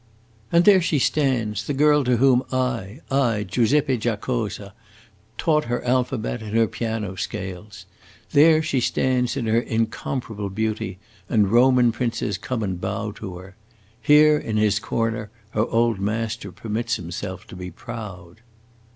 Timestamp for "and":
0.51-0.65, 6.41-6.55, 11.29-11.51, 12.63-12.81